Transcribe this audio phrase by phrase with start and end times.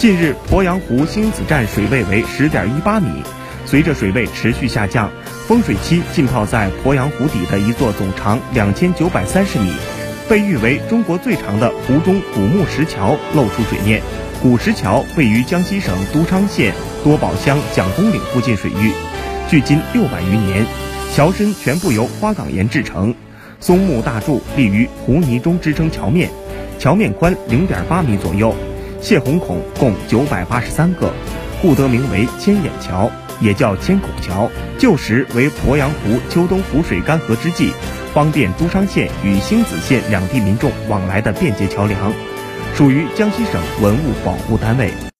[0.00, 3.22] 近日，鄱阳湖星子站水位为十点一八米。
[3.66, 5.10] 随着水位持续下降，
[5.46, 9.70] 丰水期浸泡在鄱阳湖底的一座总长两千九百三十米、
[10.26, 14.00] 被誉为中国最长的湖中古木石桥露出水面。
[14.40, 16.72] 古石桥位于江西省都昌县
[17.04, 18.92] 多宝乡蒋公岭附近水域，
[19.50, 20.64] 距今六百余年。
[21.12, 23.14] 桥身全部由花岗岩制成，
[23.60, 26.30] 松木大柱立于湖泥中支撑桥面，
[26.78, 28.54] 桥面宽零点八米左右。
[29.00, 31.10] 泄洪孔共九百八十三个，
[31.62, 34.48] 故得名为千眼桥，也叫千孔桥。
[34.78, 37.72] 旧时为鄱阳湖秋冬湖水干涸之际，
[38.12, 42.12] 方便都昌县与星子县两地民众往来的便捷桥梁，
[42.74, 44.90] 属于江西省文物保护单位。